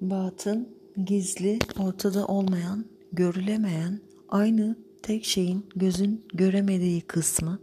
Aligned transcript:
Batın, 0.00 0.68
gizli, 1.06 1.58
ortada 1.78 2.26
olmayan, 2.26 2.84
görülemeyen, 3.12 4.00
aynı 4.28 4.76
tek 5.02 5.24
şeyin 5.24 5.66
gözün 5.76 6.24
göremediği 6.34 7.00
kısmı, 7.00 7.58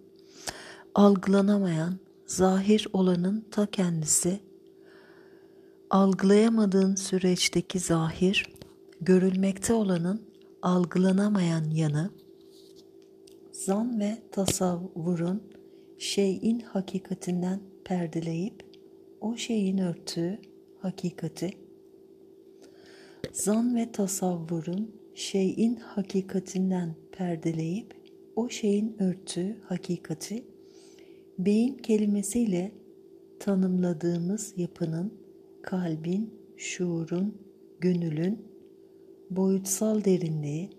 algılanamayan, 0.95 1.99
zahir 2.25 2.87
olanın 2.93 3.45
ta 3.51 3.65
kendisi, 3.65 4.39
algılayamadığın 5.89 6.95
süreçteki 6.95 7.79
zahir, 7.79 8.53
görülmekte 9.01 9.73
olanın 9.73 10.21
algılanamayan 10.61 11.63
yanı, 11.63 12.11
zan 13.51 13.99
ve 13.99 14.17
tasavvurun 14.31 15.43
şeyin 15.97 16.59
hakikatinden 16.59 17.59
perdeleyip 17.85 18.65
o 19.21 19.37
şeyin 19.37 19.77
örtüğü 19.77 20.39
hakikati, 20.81 21.66
zan 23.31 23.75
ve 23.75 23.91
tasavvurun 23.91 24.95
şeyin 25.15 25.75
hakikatinden 25.75 26.95
perdeleyip 27.11 27.93
o 28.35 28.49
şeyin 28.49 28.95
örtüğü 29.03 29.57
hakikati, 29.63 30.43
beyin 31.39 31.77
kelimesiyle 31.77 32.71
tanımladığımız 33.39 34.53
yapının, 34.57 35.13
kalbin, 35.63 36.33
şuurun, 36.57 37.37
gönülün, 37.79 38.45
boyutsal 39.29 40.03
derinliği 40.03 40.69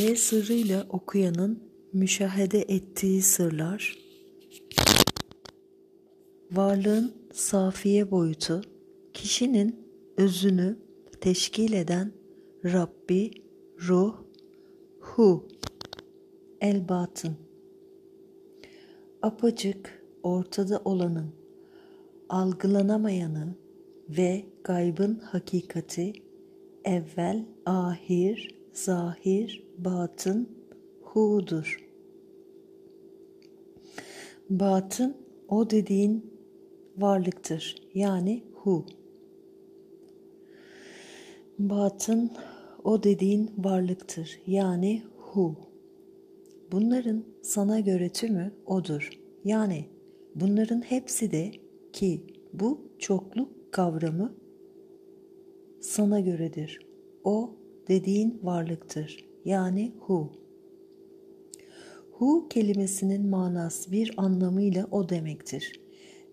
ve 0.00 0.16
sırrıyla 0.16 0.86
okuyanın 0.90 1.62
müşahede 1.92 2.64
ettiği 2.68 3.22
sırlar, 3.22 3.98
varlığın 6.52 7.14
safiye 7.32 8.10
boyutu, 8.10 8.62
kişinin 9.14 9.85
özünü 10.16 10.76
teşkil 11.20 11.72
eden 11.72 12.12
Rabbi, 12.64 13.30
Ruh, 13.88 14.14
Hu, 15.00 15.48
El-Batın. 16.60 17.36
Apacık 19.22 20.02
ortada 20.22 20.82
olanın, 20.84 21.32
algılanamayanı 22.28 23.54
ve 24.08 24.44
gaybın 24.64 25.14
hakikati, 25.14 26.12
evvel, 26.84 27.46
ahir, 27.66 28.54
zahir, 28.72 29.64
batın, 29.78 30.48
hu'dur. 31.02 31.86
Batın 34.50 35.16
o 35.48 35.70
dediğin 35.70 36.30
varlıktır. 36.96 37.76
Yani 37.94 38.44
hu. 38.54 38.86
Batın 41.58 42.30
o 42.84 43.02
dediğin 43.02 43.50
varlıktır. 43.58 44.40
Yani 44.46 45.02
hu. 45.18 45.56
Bunların 46.72 47.24
sana 47.42 47.80
göre 47.80 48.08
tümü 48.08 48.52
odur. 48.66 49.10
Yani 49.44 49.84
bunların 50.34 50.80
hepsi 50.80 51.30
de 51.30 51.50
ki 51.92 52.20
bu 52.52 52.80
çokluk 52.98 53.72
kavramı 53.72 54.34
sana 55.80 56.20
göredir. 56.20 56.86
O 57.24 57.50
dediğin 57.88 58.40
varlıktır. 58.42 59.24
Yani 59.44 59.92
hu. 60.00 60.32
Hu 62.12 62.48
kelimesinin 62.48 63.28
manası 63.28 63.92
bir 63.92 64.14
anlamıyla 64.16 64.88
o 64.90 65.08
demektir. 65.08 65.80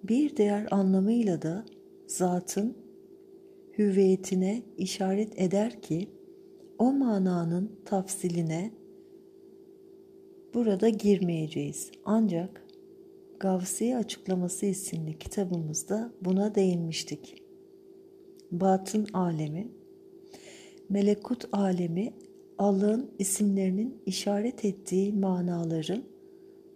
Bir 0.04 0.36
diğer 0.38 0.68
anlamıyla 0.72 1.42
da 1.42 1.66
zatın 2.08 2.83
hüviyetine 3.78 4.64
işaret 4.78 5.42
eder 5.42 5.82
ki 5.82 6.10
o 6.80 6.94
mananın 6.94 7.72
tafsiline 7.86 8.72
burada 10.54 10.90
girmeyeceğiz. 10.90 11.92
Ancak 12.06 12.64
Gavsiye 13.40 13.98
Açıklaması 13.98 14.66
isimli 14.66 15.20
kitabımızda 15.20 16.12
buna 16.22 16.56
değinmiştik. 16.56 17.44
Batın 18.52 19.08
alemi, 19.14 19.68
melekut 20.90 21.46
alemi 21.52 22.14
Allah'ın 22.58 23.12
isimlerinin 23.20 24.02
işaret 24.06 24.66
ettiği 24.66 25.14
manaların 25.14 26.04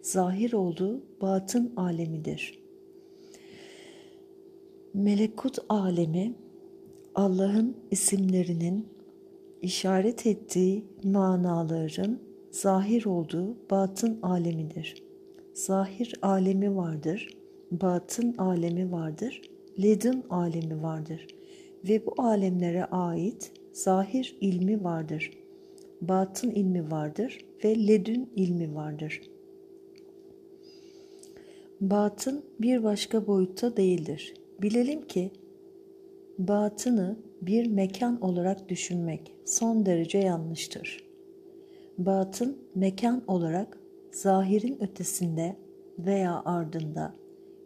zahir 0.02 0.52
olduğu 0.52 1.02
batın 1.20 1.72
alemidir. 1.76 2.58
Melekut 4.94 5.58
alemi 5.68 6.34
Allah'ın 7.18 7.76
isimlerinin 7.90 8.86
işaret 9.62 10.26
ettiği 10.26 10.84
manaların 11.04 12.18
zahir 12.50 13.06
olduğu 13.06 13.56
batın 13.70 14.18
alemidir. 14.22 15.02
Zahir 15.54 16.14
alemi 16.22 16.76
vardır, 16.76 17.28
batın 17.70 18.34
alemi 18.36 18.92
vardır, 18.92 19.42
ledin 19.82 20.24
alemi 20.30 20.82
vardır 20.82 21.26
ve 21.88 22.06
bu 22.06 22.14
alemlere 22.22 22.84
ait 22.84 23.52
zahir 23.72 24.36
ilmi 24.40 24.84
vardır, 24.84 25.30
batın 26.00 26.50
ilmi 26.50 26.90
vardır 26.90 27.38
ve 27.64 27.86
ledün 27.86 28.30
ilmi 28.36 28.74
vardır. 28.74 29.22
Batın 31.80 32.44
bir 32.60 32.84
başka 32.84 33.26
boyutta 33.26 33.76
değildir. 33.76 34.34
Bilelim 34.62 35.06
ki 35.06 35.30
batını 36.38 37.16
bir 37.42 37.66
mekan 37.66 38.20
olarak 38.20 38.68
düşünmek 38.68 39.34
son 39.44 39.86
derece 39.86 40.18
yanlıştır. 40.18 41.04
Batın 41.98 42.58
mekan 42.74 43.22
olarak 43.26 43.78
zahirin 44.12 44.82
ötesinde 44.82 45.56
veya 45.98 46.42
ardında 46.44 47.14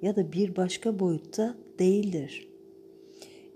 ya 0.02 0.16
da 0.16 0.32
bir 0.32 0.56
başka 0.56 0.98
boyutta 0.98 1.54
değildir. 1.78 2.48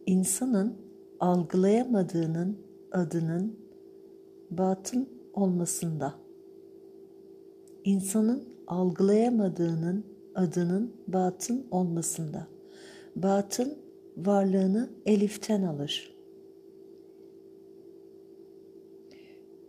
İnsanın 0.06 0.74
algılayamadığının 1.20 2.58
adının 2.92 3.56
batın 4.50 5.08
olmasında. 5.34 6.14
İnsanın 7.84 8.44
algılayamadığının 8.66 10.04
adının 10.34 10.92
batın 11.08 11.66
olmasında. 11.70 12.46
Batın 13.16 13.85
varlığını 14.16 14.90
eliften 15.06 15.62
alır. 15.62 16.16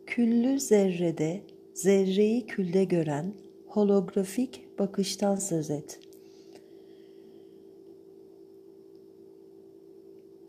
Küllü 0.05 0.59
zerrede 0.59 1.41
zerreyi 1.73 2.45
külde 2.45 2.83
gören 2.83 3.33
holografik 3.67 4.79
bakıştan 4.79 5.35
söz 5.35 5.69
et. 5.69 5.99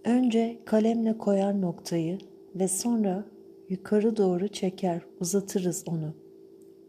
Önce 0.05 0.59
kalemle 0.65 1.19
koyar 1.19 1.61
noktayı 1.61 2.19
ve 2.55 2.69
sonra 2.69 3.25
yukarı 3.69 4.17
doğru 4.17 4.49
çeker, 4.49 5.03
uzatırız 5.21 5.85
onu. 5.87 6.15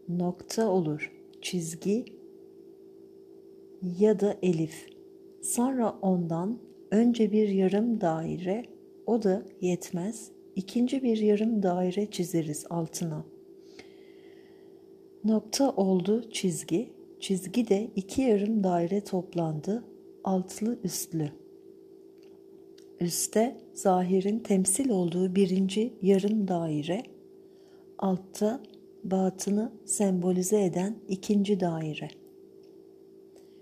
Nokta 0.08 0.68
olur, 0.68 1.12
çizgi 1.42 2.04
ya 3.98 4.20
da 4.20 4.36
elif. 4.42 4.86
Sonra 5.42 5.98
ondan 6.02 6.58
önce 6.90 7.32
bir 7.32 7.48
yarım 7.48 8.00
daire, 8.00 8.64
o 9.06 9.22
da 9.22 9.42
yetmez, 9.60 10.30
ikinci 10.56 11.02
bir 11.02 11.18
yarım 11.18 11.62
daire 11.62 12.10
çizeriz 12.10 12.66
altına. 12.70 13.24
Nokta 15.24 15.70
oldu 15.70 16.30
çizgi, 16.30 16.92
çizgi 17.20 17.68
de 17.68 17.90
iki 17.96 18.22
yarım 18.22 18.64
daire 18.64 19.00
toplandı, 19.00 19.84
altlı 20.24 20.78
üstlü. 20.84 21.30
Üste 23.00 23.56
zahirin 23.74 24.38
temsil 24.38 24.90
olduğu 24.90 25.34
birinci 25.34 25.94
yarım 26.02 26.48
daire, 26.48 27.02
altta 27.98 28.60
batını 29.04 29.72
sembolize 29.84 30.64
eden 30.64 30.96
ikinci 31.08 31.60
daire. 31.60 32.08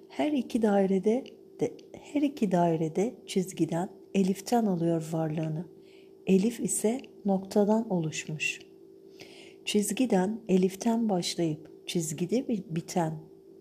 Her 0.08 0.32
iki 0.32 0.62
dairede 0.62 1.24
de 1.60 1.74
her 1.92 2.22
iki 2.22 2.52
dairede 2.52 3.14
çizgiden 3.26 3.88
eliften 4.14 4.66
alıyor 4.66 5.08
varlığını. 5.12 5.64
Elif 6.26 6.60
ise 6.60 7.00
noktadan 7.24 7.92
oluşmuş. 7.92 8.60
Çizgiden 9.64 10.40
eliften 10.48 11.08
başlayıp 11.08 11.86
çizgide 11.86 12.48
biten 12.48 13.12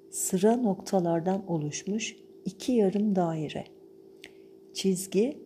sıra 0.10 0.56
noktalardan 0.56 1.52
oluşmuş 1.52 2.16
iki 2.46 2.72
yarım 2.72 3.16
daire. 3.16 3.66
Çizgi 4.74 5.38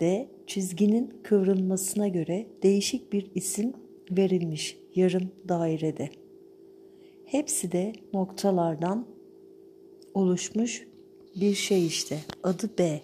de 0.00 0.28
çizginin 0.46 1.12
kıvrılmasına 1.22 2.08
göre 2.08 2.46
değişik 2.62 3.12
bir 3.12 3.30
isim 3.34 3.72
verilmiş 4.10 4.78
yarım 4.94 5.30
dairede. 5.48 6.08
Hepsi 7.24 7.72
de 7.72 7.92
noktalardan 8.12 9.06
oluşmuş 10.14 10.88
bir 11.40 11.54
şey 11.54 11.86
işte. 11.86 12.18
Adı 12.42 12.70
B. 12.78 13.00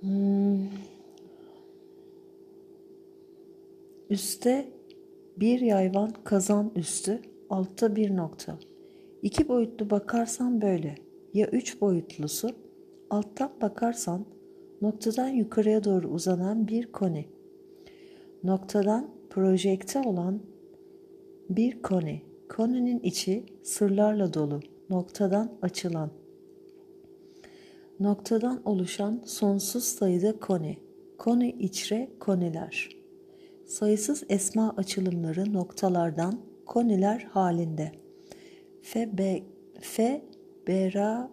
Hmm. 0.00 0.68
Üste 4.10 4.68
bir 5.36 5.60
yayvan 5.60 6.12
kazan 6.24 6.72
üstü, 6.76 7.22
altta 7.50 7.96
bir 7.96 8.16
nokta. 8.16 8.58
İki 9.22 9.48
boyutlu 9.48 9.90
bakarsan 9.90 10.60
böyle. 10.60 10.94
Ya 11.34 11.46
üç 11.46 11.80
boyutlusu, 11.80 12.50
alttan 13.10 13.52
bakarsan 13.62 14.26
noktadan 14.82 15.28
yukarıya 15.28 15.84
doğru 15.84 16.08
uzanan 16.08 16.68
bir 16.68 16.92
koni. 16.92 17.26
Noktadan 18.44 19.10
projekte 19.30 20.00
olan 20.00 20.42
bir 21.50 21.82
koni. 21.82 22.29
Koninin 22.56 23.00
içi 23.00 23.44
sırlarla 23.62 24.34
dolu, 24.34 24.60
noktadan 24.90 25.52
açılan. 25.62 26.10
Noktadan 28.00 28.62
oluşan 28.64 29.22
sonsuz 29.24 29.84
sayıda 29.84 30.38
koni. 30.38 30.78
Koni 31.18 31.50
içre 31.50 32.10
koniler. 32.20 32.88
Sayısız 33.66 34.24
esma 34.28 34.74
açılımları 34.76 35.52
noktalardan 35.52 36.40
koniler 36.66 37.20
halinde. 37.20 37.92
Fe, 38.82 39.18
be, 39.18 39.42
fe 39.80 40.24
bera 40.66 41.30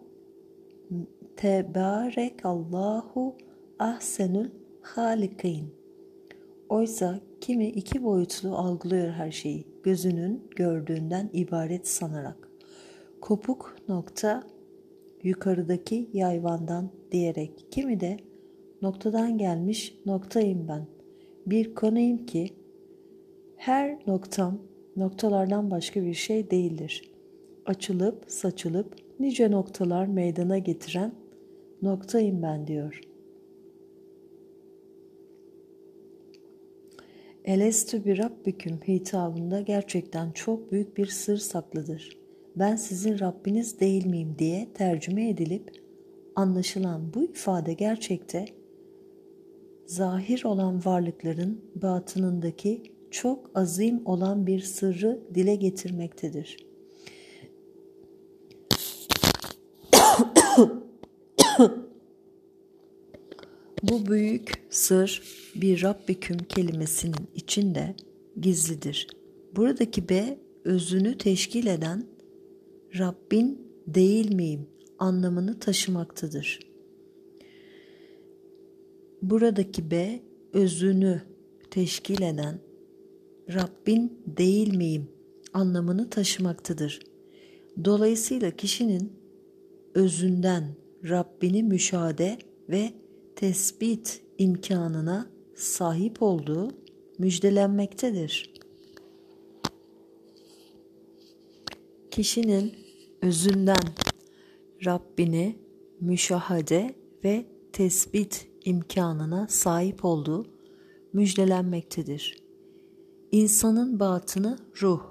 tebarek 1.36 2.44
Allahu 2.44 3.36
ahsenül 3.78 4.50
halikin. 4.82 5.74
Oysa 6.68 7.20
kimi 7.40 7.68
iki 7.68 8.04
boyutlu 8.04 8.56
algılıyor 8.56 9.10
her 9.10 9.30
şeyi, 9.30 9.66
gözünün 9.88 10.42
gördüğünden 10.56 11.30
ibaret 11.32 11.88
sanarak. 11.88 12.48
Kopuk 13.20 13.76
nokta 13.88 14.42
yukarıdaki 15.22 16.10
yayvandan 16.12 16.90
diyerek, 17.12 17.66
kimi 17.70 18.00
de 18.00 18.16
noktadan 18.82 19.38
gelmiş 19.38 19.98
noktayım 20.06 20.68
ben. 20.68 20.86
Bir 21.46 21.74
konuyum 21.74 22.26
ki 22.26 22.50
her 23.56 23.98
noktam 24.06 24.58
noktalardan 24.96 25.70
başka 25.70 26.02
bir 26.02 26.14
şey 26.14 26.50
değildir. 26.50 27.10
Açılıp 27.66 28.24
saçılıp 28.26 28.96
nice 29.20 29.50
noktalar 29.50 30.06
meydana 30.06 30.58
getiren 30.58 31.12
noktayım 31.82 32.42
ben 32.42 32.66
diyor. 32.66 33.07
Elestü 37.48 38.04
bir 38.04 38.18
Rabbiküm 38.18 38.80
hitabında 38.88 39.60
gerçekten 39.60 40.32
çok 40.32 40.72
büyük 40.72 40.96
bir 40.96 41.06
sır 41.06 41.36
saklıdır. 41.36 42.18
Ben 42.56 42.76
sizin 42.76 43.18
Rabbiniz 43.18 43.80
değil 43.80 44.06
miyim 44.06 44.36
diye 44.38 44.68
tercüme 44.74 45.28
edilip 45.28 45.82
anlaşılan 46.36 47.14
bu 47.14 47.24
ifade 47.24 47.72
gerçekte 47.72 48.44
zahir 49.86 50.44
olan 50.44 50.84
varlıkların 50.84 51.60
batınındaki 51.74 52.82
çok 53.10 53.50
azim 53.54 54.06
olan 54.06 54.46
bir 54.46 54.60
sırrı 54.60 55.20
dile 55.34 55.54
getirmektedir. 55.54 56.56
Bu 63.82 64.06
büyük 64.06 64.52
sır 64.70 65.22
bir 65.60 65.82
Rabbiküm 65.82 66.38
kelimesinin 66.38 67.28
içinde 67.34 67.94
gizlidir. 68.40 69.06
Buradaki 69.56 70.08
B 70.08 70.38
özünü 70.64 71.18
teşkil 71.18 71.66
eden 71.66 72.04
Rabbin 72.98 73.68
değil 73.86 74.34
miyim 74.34 74.66
anlamını 74.98 75.58
taşımaktadır. 75.58 76.60
Buradaki 79.22 79.90
B 79.90 80.20
özünü 80.52 81.22
teşkil 81.70 82.22
eden 82.22 82.58
Rabbin 83.54 84.22
değil 84.26 84.76
miyim 84.76 85.08
anlamını 85.52 86.10
taşımaktadır. 86.10 87.00
Dolayısıyla 87.84 88.50
kişinin 88.50 89.12
özünden 89.94 90.64
Rabbini 91.08 91.62
müşahede 91.62 92.38
ve 92.68 92.92
tespit 93.36 94.20
imkanına 94.38 95.37
sahip 95.58 96.22
olduğu 96.22 96.68
müjdelenmektedir. 97.18 98.54
Kişinin 102.10 102.74
özünden 103.22 103.94
Rabbini 104.84 105.56
müşahede 106.00 106.94
ve 107.24 107.46
tespit 107.72 108.48
imkanına 108.64 109.46
sahip 109.48 110.04
olduğu 110.04 110.46
müjdelenmektedir. 111.12 112.42
İnsanın 113.32 114.00
batını 114.00 114.58
ruh. 114.82 115.02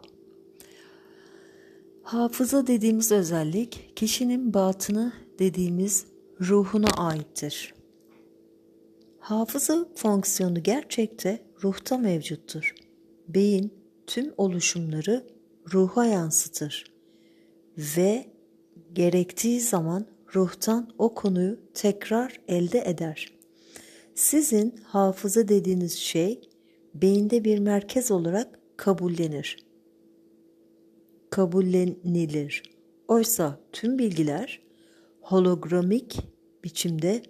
Hafıza 2.03 2.67
dediğimiz 2.67 3.11
özellik 3.11 3.91
kişinin 3.95 4.53
batını 4.53 5.13
dediğimiz 5.39 6.05
ruhuna 6.41 6.87
aittir. 6.87 7.76
Hafıza 9.27 9.85
fonksiyonu 9.95 10.63
gerçekte 10.63 11.39
ruhta 11.63 11.97
mevcuttur. 11.97 12.75
Beyin 13.27 13.73
tüm 14.07 14.33
oluşumları 14.37 15.27
ruha 15.73 16.05
yansıtır 16.05 16.93
ve 17.77 18.25
gerektiği 18.93 19.61
zaman 19.61 20.05
ruhtan 20.35 20.89
o 20.97 21.13
konuyu 21.13 21.59
tekrar 21.73 22.41
elde 22.47 22.79
eder. 22.85 23.33
Sizin 24.15 24.75
hafıza 24.83 25.47
dediğiniz 25.47 25.93
şey 25.93 26.49
beyinde 26.93 27.43
bir 27.43 27.59
merkez 27.59 28.11
olarak 28.11 28.59
kabullenir. 28.77 29.57
Kabullenilir. 31.29 32.63
Oysa 33.07 33.59
tüm 33.71 33.99
bilgiler 33.99 34.61
hologramik 35.21 36.19
biçimde 36.63 37.21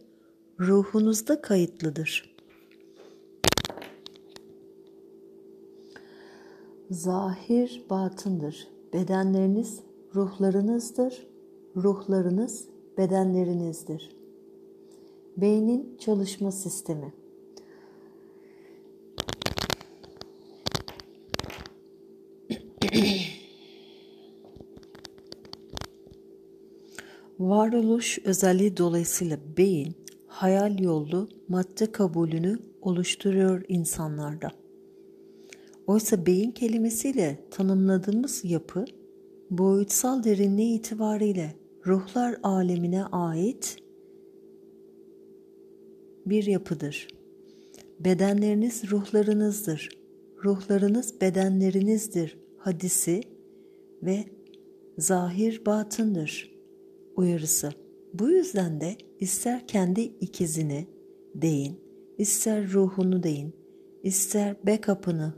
ruhunuzda 0.59 1.42
kayıtlıdır. 1.42 2.36
Zahir 6.89 7.86
batındır. 7.89 8.68
Bedenleriniz 8.94 9.80
ruhlarınızdır. 10.15 11.27
Ruhlarınız 11.75 12.67
bedenlerinizdir. 12.98 14.10
Beynin 15.38 15.98
çalışma 15.98 16.51
sistemi. 16.51 17.13
Varoluş 27.39 28.20
özelliği 28.25 28.77
dolayısıyla 28.77 29.38
beyin 29.58 30.07
hayal 30.38 30.79
yollu 30.79 31.29
madde 31.48 31.91
kabulünü 31.91 32.60
oluşturuyor 32.82 33.63
insanlarda. 33.67 34.51
Oysa 35.88 36.25
beyin 36.25 36.51
kelimesiyle 36.51 37.39
tanımladığımız 37.51 38.46
yapı 38.46 38.86
boyutsal 39.50 40.24
derinliği 40.24 40.79
itibariyle 40.79 41.56
ruhlar 41.86 42.38
alemine 42.44 43.06
ait 43.06 43.77
bir 46.25 46.46
yapıdır. 46.46 47.08
Bedenleriniz 48.00 48.91
ruhlarınızdır. 48.91 49.89
Ruhlarınız 50.44 51.22
bedenlerinizdir 51.22 52.38
hadisi 52.58 53.22
ve 54.03 54.25
zahir 54.98 55.65
batındır 55.65 56.51
uyarısı. 57.15 57.87
Bu 58.19 58.29
yüzden 58.29 58.81
de 58.81 58.95
ister 59.19 59.67
kendi 59.67 60.01
ikizini 60.01 60.88
deyin, 61.36 61.79
ister 62.17 62.74
ruhunu 62.74 63.24
deyin, 63.24 63.55
ister 64.03 64.55
backup'ını 64.67 65.33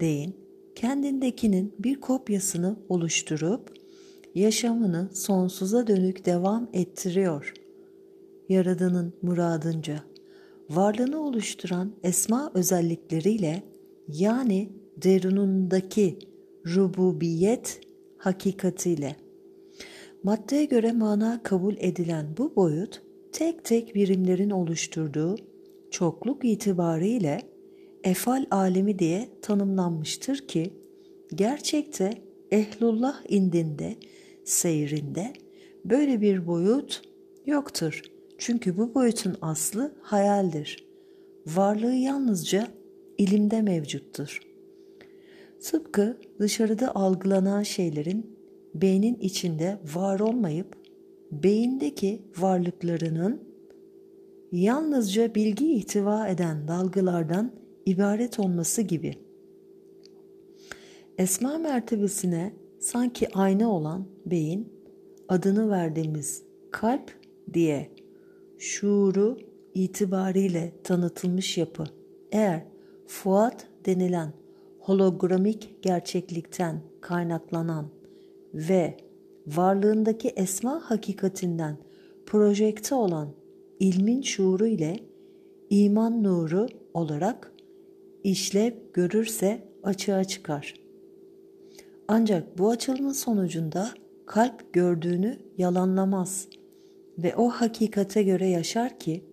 deyin, 0.00 0.36
kendindekinin 0.74 1.74
bir 1.78 2.00
kopyasını 2.00 2.76
oluşturup 2.88 3.74
yaşamını 4.34 5.10
sonsuza 5.12 5.86
dönük 5.86 6.26
devam 6.26 6.68
ettiriyor. 6.72 7.54
Yaradanın 8.48 9.12
muradınca 9.22 10.02
varlığını 10.70 11.22
oluşturan 11.22 11.92
esma 12.02 12.50
özellikleriyle 12.54 13.62
yani 14.08 14.72
derunundaki 14.96 16.18
rububiyet 16.66 17.80
hakikatiyle 18.18 19.23
Maddeye 20.24 20.64
göre 20.64 20.92
mana 20.92 21.40
kabul 21.42 21.74
edilen 21.78 22.26
bu 22.38 22.56
boyut 22.56 23.02
tek 23.32 23.64
tek 23.64 23.94
birimlerin 23.94 24.50
oluşturduğu 24.50 25.36
çokluk 25.90 26.44
itibariyle 26.44 27.42
efal 28.04 28.46
alemi 28.50 28.98
diye 28.98 29.28
tanımlanmıştır 29.42 30.48
ki 30.48 30.72
gerçekte 31.34 32.10
ehlullah 32.50 33.22
indinde, 33.28 33.96
seyrinde 34.44 35.32
böyle 35.84 36.20
bir 36.20 36.46
boyut 36.46 37.02
yoktur. 37.46 38.02
Çünkü 38.38 38.76
bu 38.76 38.94
boyutun 38.94 39.36
aslı 39.42 39.94
hayaldir. 40.02 40.86
Varlığı 41.46 41.94
yalnızca 41.94 42.68
ilimde 43.18 43.62
mevcuttur. 43.62 44.40
Tıpkı 45.62 46.16
dışarıda 46.38 46.94
algılanan 46.94 47.62
şeylerin 47.62 48.33
beynin 48.74 49.14
içinde 49.14 49.78
var 49.94 50.20
olmayıp 50.20 50.76
beyindeki 51.32 52.22
varlıklarının 52.38 53.42
yalnızca 54.52 55.34
bilgi 55.34 55.74
ihtiva 55.74 56.28
eden 56.28 56.68
dalgalardan 56.68 57.52
ibaret 57.86 58.40
olması 58.40 58.82
gibi. 58.82 59.14
Esma 61.18 61.58
mertebesine 61.58 62.52
sanki 62.80 63.34
ayna 63.34 63.70
olan 63.70 64.06
beyin 64.26 64.72
adını 65.28 65.70
verdiğimiz 65.70 66.42
kalp 66.70 67.18
diye 67.54 67.90
şuuru 68.58 69.38
itibariyle 69.74 70.72
tanıtılmış 70.84 71.58
yapı 71.58 71.84
eğer 72.32 72.62
fuat 73.06 73.66
denilen 73.86 74.32
hologramik 74.78 75.82
gerçeklikten 75.82 76.80
kaynaklanan 77.00 77.88
ve 78.54 78.96
varlığındaki 79.46 80.28
esma 80.28 80.80
hakikatinden 80.84 81.76
projekte 82.26 82.94
olan 82.94 83.28
ilmin 83.80 84.22
şuuru 84.22 84.66
ile 84.66 84.96
iman 85.70 86.22
nuru 86.22 86.66
olarak 86.94 87.52
işlev 88.24 88.72
görürse 88.92 89.68
açığa 89.82 90.24
çıkar. 90.24 90.74
Ancak 92.08 92.58
bu 92.58 92.70
açılımın 92.70 93.12
sonucunda 93.12 93.90
kalp 94.26 94.72
gördüğünü 94.72 95.38
yalanlamaz 95.58 96.48
ve 97.18 97.36
o 97.36 97.48
hakikate 97.48 98.22
göre 98.22 98.48
yaşar 98.48 98.98
ki 98.98 99.24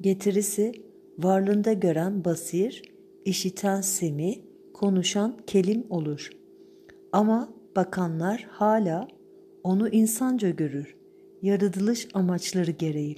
getirisi 0.00 0.72
varlığında 1.18 1.72
gören 1.72 2.24
basir, 2.24 2.82
işiten 3.24 3.80
semi, 3.80 4.34
konuşan 4.74 5.36
kelim 5.46 5.86
olur. 5.90 6.30
Ama 7.12 7.55
bakanlar 7.76 8.46
hala 8.50 9.08
onu 9.62 9.88
insanca 9.88 10.50
görür, 10.50 10.96
yaratılış 11.42 12.08
amaçları 12.14 12.70
gereği. 12.70 13.16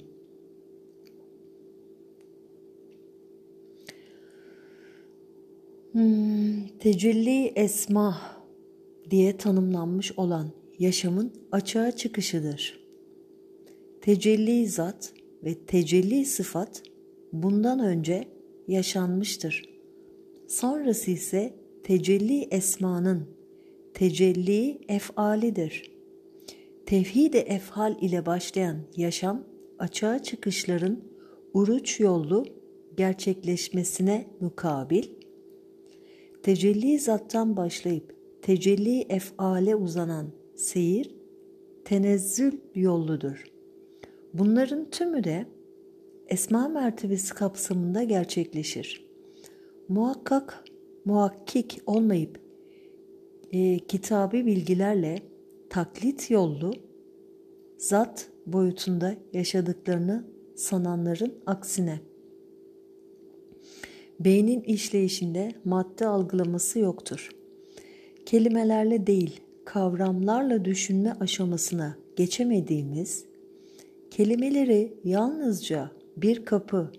Hmm, 5.91 6.67
tecelli 6.79 7.45
esma 7.45 8.21
diye 9.09 9.37
tanımlanmış 9.37 10.11
olan 10.17 10.49
yaşamın 10.79 11.33
açığa 11.51 11.91
çıkışıdır. 11.91 12.79
Tecelli 14.01 14.67
zat 14.67 15.13
ve 15.43 15.53
tecelli 15.53 16.25
sıfat 16.25 16.83
bundan 17.33 17.79
önce 17.79 18.27
yaşanmıştır. 18.67 19.69
Sonrası 20.47 21.11
ise 21.11 21.53
tecelli 21.83 22.41
esmanın 22.51 23.38
tecelli 23.99 24.79
efalidir. 24.87 25.91
Tevhid-i 26.85 27.37
efhal 27.37 28.01
ile 28.01 28.25
başlayan 28.25 28.77
yaşam 28.97 29.43
açığa 29.79 30.23
çıkışların 30.23 31.03
uruç 31.53 31.99
yollu 31.99 32.45
gerçekleşmesine 32.97 34.27
mukabil 34.39 35.03
tecelli 36.43 36.99
zattan 36.99 37.57
başlayıp 37.57 38.15
tecelli 38.41 39.01
efale 39.01 39.75
uzanan 39.75 40.27
seyir 40.55 41.15
tenezzül 41.85 42.53
yolludur. 42.75 43.43
Bunların 44.33 44.89
tümü 44.89 45.23
de 45.23 45.45
esma 46.27 46.67
mertebesi 46.67 47.33
kapsamında 47.33 48.03
gerçekleşir. 48.03 49.05
Muhakkak, 49.89 50.63
muhakkik 51.05 51.81
olmayıp 51.85 52.48
e, 53.51 53.79
kitabi 53.79 54.45
bilgilerle 54.45 55.21
taklit 55.69 56.31
yollu 56.31 56.73
zat 57.77 58.29
boyutunda 58.45 59.15
yaşadıklarını 59.33 60.23
sananların 60.55 61.33
aksine 61.45 61.99
beynin 64.19 64.61
işleyişinde 64.61 65.51
madde 65.65 66.07
algılaması 66.07 66.79
yoktur. 66.79 67.29
Kelimelerle 68.25 69.07
değil, 69.07 69.41
kavramlarla 69.65 70.65
düşünme 70.65 71.13
aşamasına 71.19 71.97
geçemediğimiz 72.15 73.25
kelimeleri 74.11 74.93
yalnızca 75.03 75.91
bir 76.17 76.45
kapı 76.45 76.91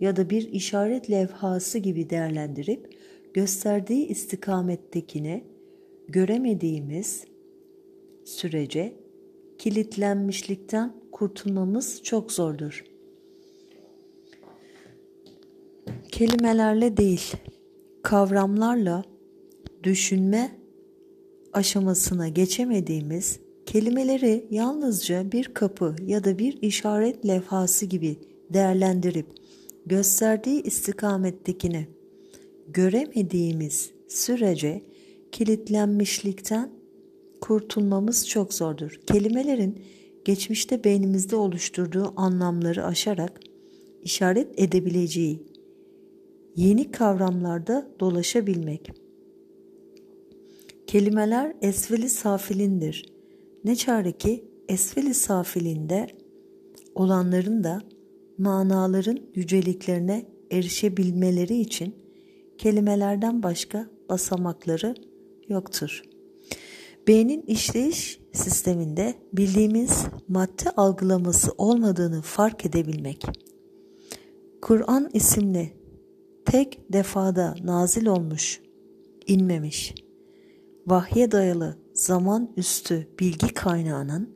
ya 0.00 0.16
da 0.16 0.30
bir 0.30 0.52
işaret 0.52 1.10
levhası 1.10 1.78
gibi 1.78 2.10
değerlendirip 2.10 2.98
gösterdiği 3.34 4.06
istikamettekine 4.06 5.44
göremediğimiz 6.08 7.24
sürece 8.24 8.96
kilitlenmişlikten 9.58 10.92
kurtulmamız 11.12 12.02
çok 12.02 12.32
zordur. 12.32 12.84
Kelimelerle 16.08 16.96
değil, 16.96 17.32
kavramlarla 18.02 19.04
düşünme 19.82 20.50
aşamasına 21.52 22.28
geçemediğimiz 22.28 23.40
kelimeleri 23.66 24.46
yalnızca 24.50 25.32
bir 25.32 25.54
kapı 25.54 25.96
ya 26.06 26.24
da 26.24 26.38
bir 26.38 26.62
işaret 26.62 27.26
levhası 27.26 27.86
gibi 27.86 28.16
değerlendirip 28.50 29.26
gösterdiği 29.86 30.62
istikamettekini 30.62 31.86
göremediğimiz 32.68 33.90
sürece 34.08 34.82
kilitlenmişlikten 35.34 36.70
kurtulmamız 37.40 38.28
çok 38.28 38.54
zordur. 38.54 39.00
Kelimelerin 39.06 39.82
geçmişte 40.24 40.84
beynimizde 40.84 41.36
oluşturduğu 41.36 42.12
anlamları 42.16 42.84
aşarak 42.84 43.40
işaret 44.02 44.60
edebileceği 44.60 45.42
yeni 46.56 46.90
kavramlarda 46.90 47.88
dolaşabilmek. 48.00 48.90
Kelimeler 50.86 51.56
esveli 51.62 52.08
safilindir. 52.08 53.04
Ne 53.64 53.76
çare 53.76 54.12
ki 54.12 54.44
esveli 54.68 55.14
safilinde 55.14 56.06
olanların 56.94 57.64
da 57.64 57.82
manaların 58.38 59.18
yüceliklerine 59.34 60.26
erişebilmeleri 60.50 61.60
için 61.60 61.94
kelimelerden 62.58 63.42
başka 63.42 63.90
basamakları 64.08 64.94
yoktur. 65.48 66.02
Beynin 67.08 67.42
işleyiş 67.42 68.20
sisteminde 68.32 69.14
bildiğimiz 69.32 70.04
madde 70.28 70.70
algılaması 70.76 71.52
olmadığını 71.58 72.22
fark 72.22 72.66
edebilmek. 72.66 73.24
Kur'an 74.62 75.10
isimli 75.12 75.72
tek 76.44 76.92
defada 76.92 77.54
nazil 77.64 78.06
olmuş, 78.06 78.60
inmemiş, 79.26 79.94
vahye 80.86 81.30
dayalı 81.30 81.78
zaman 81.92 82.52
üstü 82.56 83.08
bilgi 83.20 83.54
kaynağının 83.54 84.34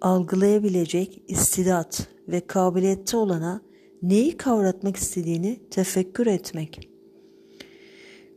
algılayabilecek 0.00 1.22
istidat 1.28 2.08
ve 2.28 2.46
kabiliyette 2.46 3.16
olana 3.16 3.62
neyi 4.02 4.36
kavratmak 4.36 4.96
istediğini 4.96 5.60
tefekkür 5.70 6.26
etmek. 6.26 6.95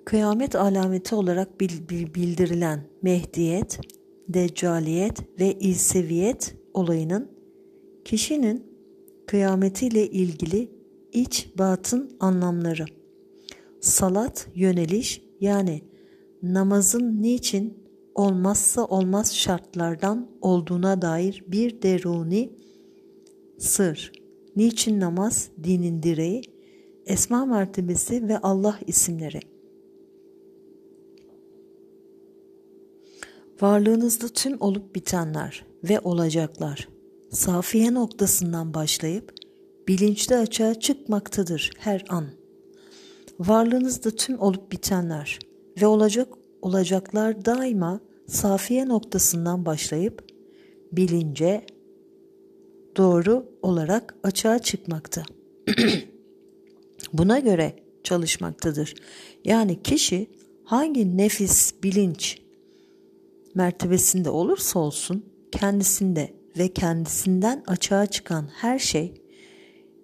Kıyamet 0.05 0.55
alameti 0.55 1.15
olarak 1.15 1.59
bildirilen 1.61 2.83
Mehdiyet, 3.01 3.79
Deccaliyet 4.27 5.39
ve 5.39 5.53
İseviyet 5.59 6.55
olayının 6.73 7.31
kişinin 8.05 8.63
kıyametiyle 9.27 10.09
ilgili 10.09 10.71
iç 11.13 11.51
batın 11.57 12.17
anlamları. 12.19 12.85
Salat, 13.81 14.47
yöneliş 14.55 15.21
yani 15.41 15.81
namazın 16.43 17.21
niçin 17.21 17.77
olmazsa 18.15 18.85
olmaz 18.85 19.35
şartlardan 19.35 20.27
olduğuna 20.41 21.01
dair 21.01 21.43
bir 21.47 21.81
deruni 21.81 22.49
sır. 23.57 24.11
Niçin 24.55 24.99
namaz 24.99 25.49
dinin 25.63 26.03
direği, 26.03 26.41
esma 27.05 27.45
mertebesi 27.45 28.27
ve 28.27 28.37
Allah 28.37 28.79
isimleri. 28.87 29.39
Varlığınızda 33.61 34.27
tüm 34.27 34.61
olup 34.61 34.95
bitenler 34.95 35.65
ve 35.83 35.99
olacaklar 35.99 36.87
safiye 37.29 37.93
noktasından 37.93 38.73
başlayıp 38.73 39.33
bilinçli 39.87 40.35
açığa 40.35 40.79
çıkmaktadır 40.79 41.71
her 41.77 42.05
an. 42.09 42.25
Varlığınızda 43.39 44.11
tüm 44.11 44.41
olup 44.41 44.71
bitenler 44.71 45.39
ve 45.81 45.87
olacak 45.87 46.27
olacaklar 46.61 47.45
daima 47.45 47.99
safiye 48.27 48.87
noktasından 48.87 49.65
başlayıp 49.65 50.23
bilince, 50.91 51.65
doğru 52.97 53.45
olarak 53.61 54.15
açığa 54.23 54.59
çıkmakta. 54.59 55.23
Buna 57.13 57.39
göre 57.39 57.75
çalışmaktadır. 58.03 58.95
Yani 59.45 59.83
kişi 59.83 60.27
hangi 60.63 61.17
nefis, 61.17 61.73
bilinç 61.83 62.48
mertebesinde 63.55 64.29
olursa 64.29 64.79
olsun 64.79 65.25
kendisinde 65.51 66.33
ve 66.57 66.73
kendisinden 66.73 67.63
açığa 67.67 68.05
çıkan 68.05 68.49
her 68.53 68.79
şey 68.79 69.21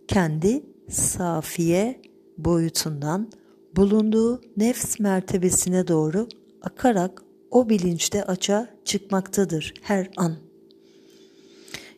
kendi 0.08 0.64
safiye 0.90 2.02
boyutundan 2.38 3.32
bulunduğu 3.76 4.42
nefs 4.58 5.00
mertebesine 5.00 5.88
doğru 5.88 6.28
akarak 6.62 7.22
o 7.52 7.70
bilinçte 7.70 8.24
açığa 8.24 8.68
çıkmaktadır 8.86 9.74
her 9.82 10.10
an. 10.18 10.36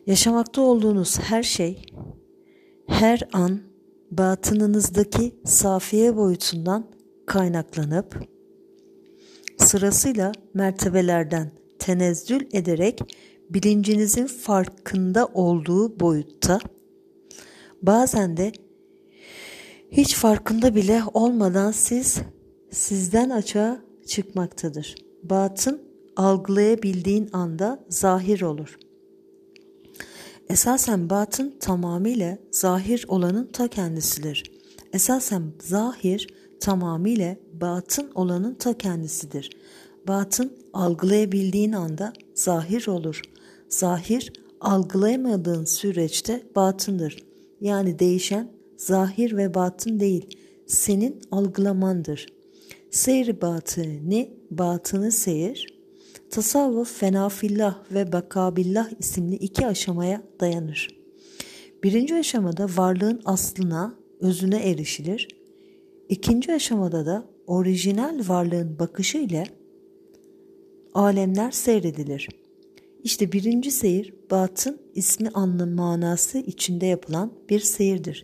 Yaşamakta 0.06 0.60
olduğunuz 0.60 1.18
her 1.18 1.42
şey 1.42 1.86
her 2.86 3.28
an 3.32 3.60
batınınızdaki 4.10 5.34
safiye 5.44 6.16
boyutundan 6.16 6.86
kaynaklanıp 7.26 8.22
sırasıyla 9.58 10.32
mertebelerden 10.54 11.50
tenezzül 11.78 12.40
ederek 12.52 13.16
bilincinizin 13.50 14.26
farkında 14.26 15.26
olduğu 15.26 16.00
boyutta 16.00 16.58
bazen 17.82 18.36
de 18.36 18.52
hiç 19.90 20.14
farkında 20.14 20.74
bile 20.74 21.02
olmadan 21.14 21.72
siz 21.72 22.18
sizden 22.70 23.30
açığa 23.30 23.80
çıkmaktadır. 24.06 24.94
Batın 25.22 25.82
algılayabildiğin 26.16 27.28
anda 27.32 27.84
zahir 27.88 28.42
olur. 28.42 28.78
Esasen 30.48 31.10
batın 31.10 31.54
tamamıyla 31.60 32.38
zahir 32.50 33.04
olanın 33.08 33.46
ta 33.46 33.68
kendisidir. 33.68 34.52
Esasen 34.92 35.42
zahir 35.60 36.28
tamamıyla 36.60 37.36
batın 37.60 38.10
olanın 38.14 38.54
ta 38.54 38.78
kendisidir. 38.78 39.50
Batın 40.08 40.52
algılayabildiğin 40.72 41.72
anda 41.72 42.12
zahir 42.34 42.86
olur. 42.86 43.22
Zahir 43.68 44.32
algılayamadığın 44.60 45.64
süreçte 45.64 46.42
batındır. 46.56 47.24
Yani 47.60 47.98
değişen 47.98 48.52
zahir 48.76 49.36
ve 49.36 49.54
batın 49.54 50.00
değil, 50.00 50.38
senin 50.66 51.22
algılamandır. 51.30 52.26
Seyri 52.90 53.40
batını, 53.40 54.28
batını 54.50 55.12
seyir, 55.12 55.78
tasavvuf 56.30 56.98
fenafillah 56.98 57.92
ve 57.92 58.12
bakabillah 58.12 58.90
isimli 58.98 59.34
iki 59.34 59.66
aşamaya 59.66 60.22
dayanır. 60.40 60.98
Birinci 61.82 62.14
aşamada 62.14 62.66
varlığın 62.76 63.20
aslına, 63.24 63.94
özüne 64.20 64.70
erişilir. 64.70 65.28
İkinci 66.08 66.52
aşamada 66.52 67.06
da 67.06 67.24
orijinal 67.46 68.20
varlığın 68.28 68.78
bakışı 68.78 69.18
ile 69.18 69.44
alemler 70.94 71.50
seyredilir. 71.50 72.28
İşte 73.04 73.32
birinci 73.32 73.70
seyir 73.70 74.14
batın 74.30 74.78
ismi 74.94 75.28
anlam 75.28 75.70
manası 75.70 76.38
içinde 76.38 76.86
yapılan 76.86 77.32
bir 77.48 77.60
seyirdir. 77.60 78.22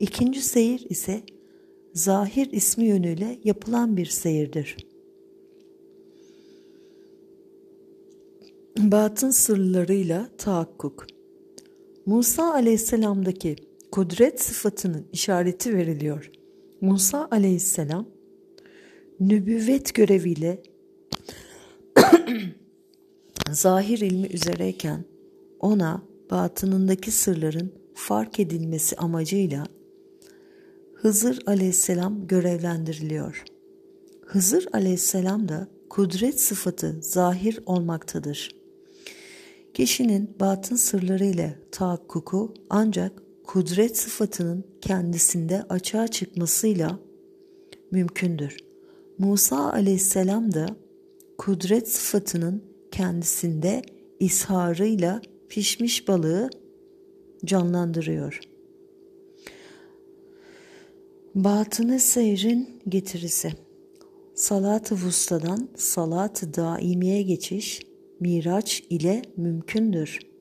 İkinci 0.00 0.42
seyir 0.42 0.86
ise 0.90 1.22
zahir 1.94 2.52
ismi 2.52 2.84
yönüyle 2.84 3.38
yapılan 3.44 3.96
bir 3.96 4.06
seyirdir. 4.06 4.76
Batın 8.78 9.30
sırlarıyla 9.30 10.28
tahakkuk 10.38 11.06
Musa 12.06 12.52
aleyhisselamdaki 12.52 13.56
kudret 13.90 14.42
sıfatının 14.42 15.06
işareti 15.12 15.76
veriliyor. 15.76 16.30
Musa 16.80 17.28
aleyhisselam 17.30 18.08
nübüvvet 19.20 19.94
göreviyle 19.94 20.62
zahir 23.50 23.98
ilmi 23.98 24.26
üzereyken 24.26 25.04
ona 25.60 26.02
batınındaki 26.30 27.10
sırların 27.10 27.72
fark 27.94 28.40
edilmesi 28.40 28.96
amacıyla 28.96 29.66
Hızır 31.04 31.38
aleyhisselam 31.46 32.26
görevlendiriliyor. 32.26 33.44
Hızır 34.26 34.66
aleyhisselam 34.72 35.48
da 35.48 35.68
kudret 35.90 36.40
sıfatı 36.40 36.98
zahir 37.02 37.60
olmaktadır. 37.66 38.56
Kişinin 39.74 40.36
batın 40.40 40.76
sırları 40.76 41.24
ile 41.24 41.58
tahakkuku 41.72 42.54
ancak 42.70 43.22
kudret 43.44 43.98
sıfatının 43.98 44.64
kendisinde 44.80 45.62
açığa 45.62 46.08
çıkmasıyla 46.08 46.98
mümkündür. 47.90 48.56
Musa 49.18 49.72
aleyhisselam 49.72 50.54
da 50.54 50.66
kudret 51.38 51.88
sıfatının 51.88 52.62
kendisinde 52.90 53.82
isharıyla 54.20 55.22
pişmiş 55.48 56.08
balığı 56.08 56.50
canlandırıyor. 57.44 58.40
Batını 61.34 61.98
seyrin 61.98 62.80
getirisi 62.88 63.52
Salat-ı 64.34 64.94
vustadan 64.94 65.68
salat-ı 65.76 66.54
daimiye 66.54 67.22
geçiş 67.22 67.82
miraç 68.20 68.82
ile 68.90 69.22
mümkündür. 69.36 70.33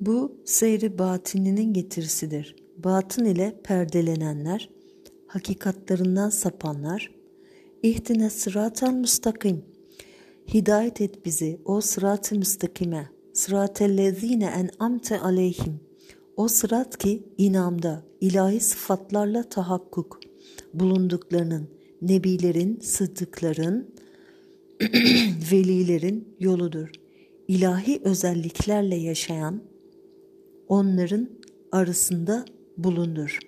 Bu 0.00 0.36
seyri 0.44 0.98
batininin 0.98 1.72
getirisidir. 1.72 2.56
Batın 2.76 3.24
ile 3.24 3.60
perdelenenler, 3.64 4.70
hakikatlarından 5.26 6.30
sapanlar, 6.30 7.10
İhtine 7.82 8.30
sıratel 8.30 8.92
müstakim. 8.92 9.64
Hidayet 10.54 11.00
et 11.00 11.26
bizi 11.26 11.60
o 11.64 11.80
sırat-ı 11.80 12.34
müstakime. 12.34 13.08
Sıratellezine 13.32 14.44
en 14.44 14.70
amte 14.78 15.20
aleyhim. 15.20 15.80
O 16.36 16.48
sırat 16.48 16.98
ki 16.98 17.22
inamda 17.38 18.04
ilahi 18.20 18.60
sıfatlarla 18.60 19.42
tahakkuk 19.42 20.20
bulunduklarının, 20.74 21.68
nebilerin, 22.02 22.80
sıddıkların, 22.80 23.94
velilerin 25.52 26.36
yoludur. 26.40 26.90
İlahi 27.48 28.00
özelliklerle 28.04 28.96
yaşayan 28.96 29.69
onların 30.70 31.28
arasında 31.72 32.44
bulundur. 32.76 33.38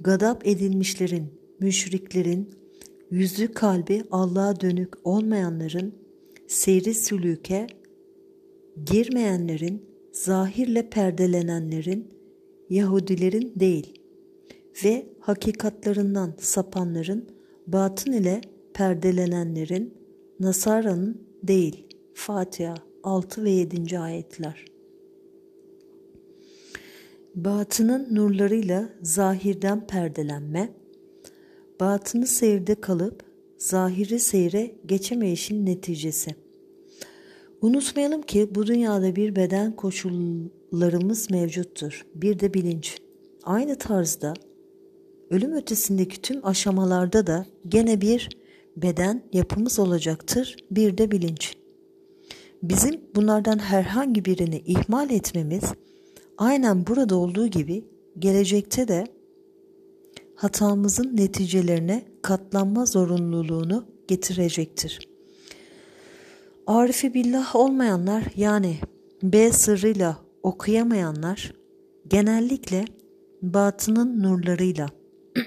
Gadap 0.00 0.46
edilmişlerin, 0.46 1.26
müşriklerin, 1.60 2.50
yüzü 3.10 3.52
kalbi 3.52 4.02
Allah'a 4.10 4.60
dönük 4.60 4.94
olmayanların, 5.04 5.94
seyri 6.46 6.94
sülüke 6.94 7.66
girmeyenlerin, 8.86 9.82
zahirle 10.12 10.90
perdelenenlerin, 10.90 12.08
Yahudilerin 12.70 13.52
değil 13.56 14.00
ve 14.84 15.06
hakikatlarından 15.20 16.34
sapanların, 16.38 17.28
batın 17.66 18.12
ile 18.12 18.40
perdelenenlerin, 18.74 19.94
Nasara'nın 20.40 21.22
değil. 21.42 21.86
Fatiha 22.14 22.74
6 23.02 23.44
ve 23.44 23.50
7. 23.50 23.98
ayetler. 23.98 24.73
Batının 27.34 28.08
nurlarıyla 28.10 28.88
zahirden 29.02 29.86
perdelenme, 29.86 30.72
batını 31.80 32.26
seyirde 32.26 32.74
kalıp 32.74 33.22
zahiri 33.58 34.18
seyre 34.20 34.74
geçemeyişin 34.86 35.66
neticesi. 35.66 36.34
Unutmayalım 37.62 38.22
ki 38.22 38.48
bu 38.54 38.66
dünyada 38.66 39.16
bir 39.16 39.36
beden 39.36 39.76
koşullarımız 39.76 41.30
mevcuttur. 41.30 42.06
Bir 42.14 42.38
de 42.38 42.54
bilinç. 42.54 42.98
Aynı 43.44 43.78
tarzda 43.78 44.34
ölüm 45.30 45.52
ötesindeki 45.52 46.22
tüm 46.22 46.46
aşamalarda 46.46 47.26
da 47.26 47.46
gene 47.68 48.00
bir 48.00 48.28
beden 48.76 49.22
yapımız 49.32 49.78
olacaktır. 49.78 50.56
Bir 50.70 50.98
de 50.98 51.10
bilinç. 51.10 51.56
Bizim 52.62 53.00
bunlardan 53.14 53.58
herhangi 53.58 54.24
birini 54.24 54.62
ihmal 54.66 55.10
etmemiz 55.10 55.64
aynen 56.38 56.86
burada 56.86 57.16
olduğu 57.16 57.46
gibi 57.46 57.84
gelecekte 58.18 58.88
de 58.88 59.06
hatamızın 60.34 61.16
neticelerine 61.16 62.04
katlanma 62.22 62.86
zorunluluğunu 62.86 63.84
getirecektir. 64.08 65.08
Arifi 66.66 67.14
billah 67.14 67.56
olmayanlar 67.56 68.24
yani 68.36 68.76
B 69.22 69.52
sırrıyla 69.52 70.16
okuyamayanlar 70.42 71.54
genellikle 72.08 72.84
batının 73.42 74.22
nurlarıyla 74.22 74.90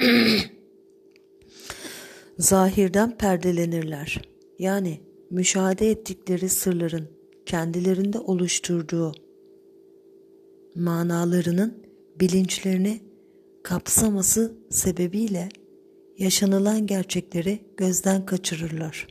zahirden 2.38 3.18
perdelenirler. 3.18 4.22
Yani 4.60 5.02
müşahede 5.30 5.92
ettikleri 5.92 6.50
sırların 6.50 7.08
kendilerinde 7.46 8.20
oluşturduğu 8.20 9.12
manalarının 10.78 11.84
bilinçlerini 12.20 13.02
kapsaması 13.64 14.58
sebebiyle 14.70 15.50
yaşanılan 16.18 16.88
gerçekleri 16.88 17.60
gözden 17.78 18.26
kaçırırlar. 18.26 19.08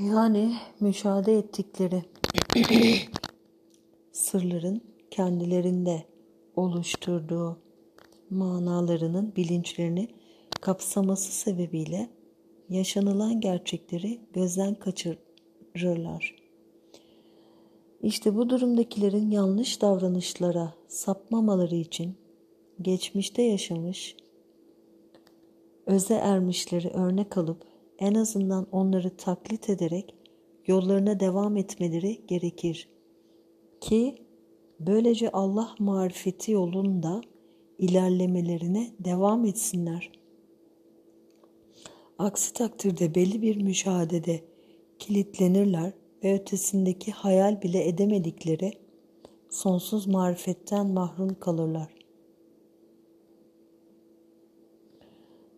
Yani 0.00 0.54
müşahede 0.80 1.38
ettikleri 1.38 2.04
sırların 4.12 4.80
kendilerinde 5.10 6.04
oluşturduğu 6.56 7.58
manalarının 8.30 9.36
bilinçlerini 9.36 10.08
kapsaması 10.60 11.32
sebebiyle 11.32 12.10
yaşanılan 12.68 13.40
gerçekleri 13.40 14.20
gözden 14.32 14.74
kaçırırlar. 14.74 16.43
İşte 18.04 18.36
bu 18.36 18.50
durumdakilerin 18.50 19.30
yanlış 19.30 19.82
davranışlara 19.82 20.74
sapmamaları 20.88 21.74
için 21.74 22.14
geçmişte 22.82 23.42
yaşamış, 23.42 24.16
öze 25.86 26.14
ermişleri 26.14 26.88
örnek 26.88 27.38
alıp 27.38 27.64
en 27.98 28.14
azından 28.14 28.66
onları 28.72 29.16
taklit 29.16 29.70
ederek 29.70 30.14
yollarına 30.66 31.20
devam 31.20 31.56
etmeleri 31.56 32.26
gerekir. 32.26 32.88
Ki 33.80 34.14
böylece 34.80 35.30
Allah 35.32 35.74
marifeti 35.78 36.52
yolunda 36.52 37.20
ilerlemelerine 37.78 38.90
devam 38.98 39.44
etsinler. 39.44 40.12
Aksi 42.18 42.52
takdirde 42.52 43.14
belli 43.14 43.42
bir 43.42 43.56
müşahedede 43.62 44.40
kilitlenirler 44.98 45.92
ve 46.24 46.34
ötesindeki 46.34 47.12
hayal 47.12 47.62
bile 47.62 47.88
edemedikleri 47.88 48.72
sonsuz 49.50 50.06
marifetten 50.06 50.86
mahrum 50.86 51.40
kalırlar. 51.40 51.94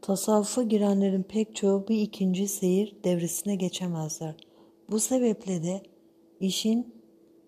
Tasavvufa 0.03 0.63
girenlerin 0.63 1.23
pek 1.23 1.57
çoğu 1.57 1.89
bir 1.89 2.01
ikinci 2.01 2.49
seyir 2.49 2.97
devresine 3.05 3.57
geçemezler. 3.57 4.35
Bu 4.91 5.01
sebeple 5.01 5.63
de 5.63 5.83
işin 6.41 6.95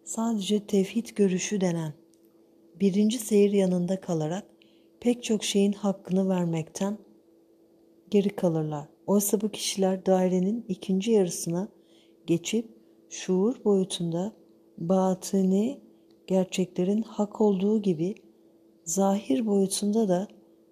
sadece 0.05 0.67
tevhid 0.67 1.07
görüşü 1.17 1.61
denen 1.61 1.93
birinci 2.81 3.19
seyir 3.19 3.51
yanında 3.51 4.01
kalarak 4.01 4.45
pek 5.01 5.25
çok 5.25 5.45
şeyin 5.45 5.73
hakkını 5.73 6.29
vermekten 6.29 6.99
geri 8.11 8.29
kalırlar. 8.29 8.89
Oysa 9.07 9.41
bu 9.41 9.49
kişiler 9.49 10.07
dairenin 10.07 10.65
ikinci 10.69 11.11
yarısına 11.11 11.69
geçip 12.27 12.78
şuur 13.11 13.65
boyutunda 13.65 14.33
batını 14.79 15.79
gerçeklerin 16.27 17.03
hak 17.03 17.41
olduğu 17.41 17.83
gibi 17.83 18.15
zahir 18.85 19.47
boyutunda 19.47 20.09
da 20.09 20.29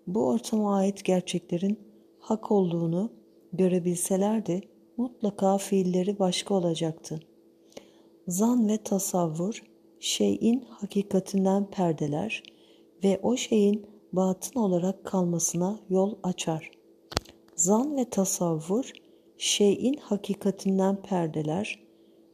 bu 0.06 0.26
ortama 0.28 0.76
ait 0.76 1.04
gerçeklerin 1.04 1.78
hak 2.18 2.50
olduğunu 2.50 3.12
görebilselerdi 3.52 4.60
mutlaka 4.96 5.58
fiilleri 5.58 6.18
başka 6.18 6.54
olacaktı. 6.54 7.20
Zan 8.28 8.68
ve 8.68 8.76
tasavvur 8.76 9.62
şeyin 10.00 10.64
hakikatinden 10.68 11.70
perdeler 11.70 12.42
ve 13.04 13.20
o 13.22 13.36
şeyin 13.36 13.86
batın 14.12 14.60
olarak 14.60 15.04
kalmasına 15.04 15.80
yol 15.90 16.14
açar. 16.22 16.70
Zan 17.56 17.96
ve 17.96 18.04
tasavvur 18.10 18.92
şeyin 19.38 19.96
hakikatinden 19.96 21.02
perdeler 21.02 21.85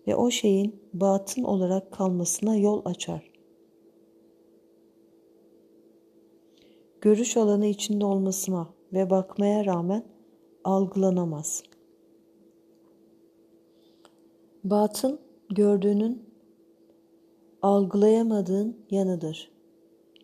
ve 0.07 0.17
o 0.17 0.31
şeyin 0.31 0.81
batın 0.93 1.43
olarak 1.45 1.93
kalmasına 1.93 2.57
yol 2.57 2.83
açar. 2.85 3.33
Görüş 7.01 7.37
alanı 7.37 7.67
içinde 7.67 8.05
olmasına 8.05 8.69
ve 8.93 9.11
bakmaya 9.11 9.65
rağmen 9.65 10.05
algılanamaz. 10.65 11.63
Batın 14.65 15.21
gördüğünün 15.51 16.23
algılayamadığın 17.63 18.77
yanıdır. 18.91 19.51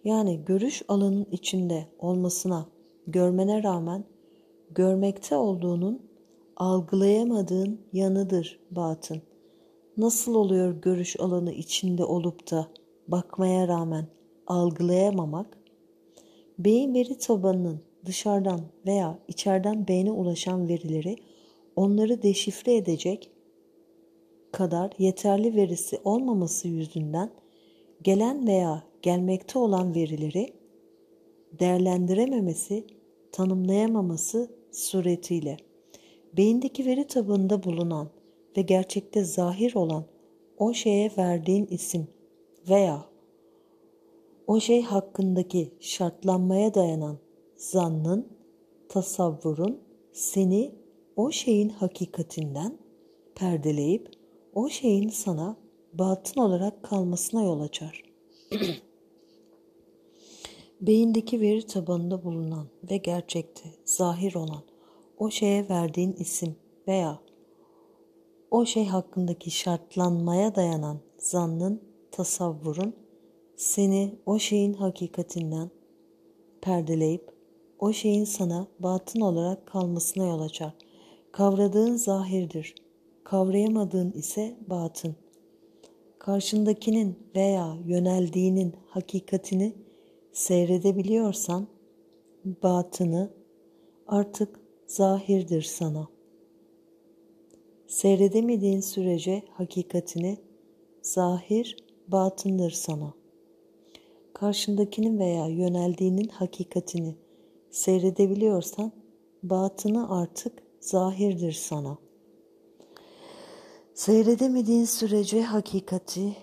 Yani 0.04 0.44
görüş 0.44 0.82
alanın 0.88 1.26
içinde 1.32 1.86
olmasına, 1.98 2.66
görmene 3.06 3.62
rağmen 3.62 4.04
görmekte 4.70 5.36
olduğunun 5.36 6.02
algılayamadığın 6.56 7.80
yanıdır 7.92 8.60
batın. 8.70 9.22
Nasıl 9.98 10.34
oluyor 10.34 10.82
görüş 10.82 11.20
alanı 11.20 11.52
içinde 11.52 12.04
olup 12.04 12.50
da 12.50 12.68
bakmaya 13.08 13.68
rağmen 13.68 14.06
algılayamamak? 14.46 15.58
Beyin 16.58 16.94
veri 16.94 17.18
tabanının 17.18 17.80
dışarıdan 18.04 18.61
veya 18.87 19.18
içeriden 19.28 19.88
beyne 19.88 20.11
ulaşan 20.11 20.68
verileri 20.68 21.16
onları 21.76 22.22
deşifre 22.22 22.76
edecek 22.76 23.30
kadar 24.52 24.92
yeterli 24.98 25.56
verisi 25.56 25.98
olmaması 26.04 26.68
yüzünden 26.68 27.30
gelen 28.02 28.46
veya 28.46 28.84
gelmekte 29.02 29.58
olan 29.58 29.94
verileri 29.94 30.52
değerlendirememesi, 31.58 32.87
tanımlayamaması 33.32 34.50
suretiyle 34.72 35.56
beyindeki 36.37 36.87
veri 36.87 37.06
tabanında 37.06 37.64
bulunan 37.64 38.17
ve 38.58 38.62
gerçekte 38.62 39.24
zahir 39.24 39.74
olan 39.74 40.04
o 40.58 40.72
şeye 40.72 41.10
verdiğin 41.18 41.66
isim 41.66 42.08
veya 42.68 43.06
o 44.46 44.60
şey 44.60 44.82
hakkındaki 44.82 45.74
şartlanmaya 45.80 46.74
dayanan 46.74 47.18
zannın, 47.56 48.28
tasavvurun 48.88 49.80
seni 50.12 50.74
o 51.16 51.30
şeyin 51.30 51.68
hakikatinden 51.68 52.78
perdeleyip 53.34 54.10
o 54.54 54.68
şeyin 54.68 55.08
sana 55.08 55.56
batın 55.92 56.40
olarak 56.40 56.82
kalmasına 56.82 57.42
yol 57.42 57.60
açar. 57.60 58.02
Beyindeki 60.80 61.40
veri 61.40 61.66
tabanında 61.66 62.24
bulunan 62.24 62.66
ve 62.90 62.96
gerçekte 62.96 63.68
zahir 63.84 64.34
olan 64.34 64.62
o 65.18 65.30
şeye 65.30 65.68
verdiğin 65.68 66.12
isim 66.12 66.56
veya 66.88 67.27
o 68.50 68.66
şey 68.66 68.87
hakkındaki 68.87 69.50
şartlanmaya 69.50 70.54
dayanan 70.54 71.00
zannın, 71.18 71.82
tasavvurun 72.11 72.94
seni 73.56 74.14
o 74.26 74.38
şeyin 74.38 74.72
hakikatinden 74.72 75.70
perdeleyip 76.61 77.30
o 77.78 77.92
şeyin 77.92 78.24
sana 78.24 78.66
batın 78.78 79.20
olarak 79.20 79.66
kalmasına 79.66 80.26
yol 80.26 80.40
açar. 80.40 80.74
Kavradığın 81.32 81.96
zahirdir, 81.96 82.74
kavrayamadığın 83.24 84.12
ise 84.12 84.56
batın. 84.66 85.16
Karşındakinin 86.18 87.18
veya 87.37 87.76
yöneldiğinin 87.87 88.74
hakikatini 88.87 89.74
seyredebiliyorsan 90.32 91.66
batını 92.62 93.30
artık 94.06 94.61
zahirdir 94.87 95.62
sana.'' 95.62 96.17
Seyredemediğin 97.88 98.81
sürece 98.81 99.42
hakikatini 99.51 100.38
zahir 101.03 101.77
batındır 102.09 102.70
sana. 102.70 103.14
Karşındakinin 104.35 105.18
veya 105.18 105.46
yöneldiğinin 105.46 106.29
hakikatini 106.29 107.16
seyredebiliyorsan 107.70 108.92
batını 109.42 110.18
artık 110.20 110.62
zahirdir 110.81 111.53
sana. 111.53 111.98
Seyredemediğin 113.94 114.85
sürece 114.85 115.42
hakikati 115.42 116.37